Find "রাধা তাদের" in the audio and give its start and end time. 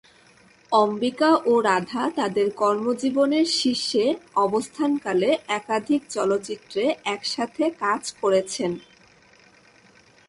1.61-2.47